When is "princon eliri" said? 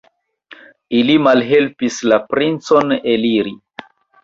2.33-3.57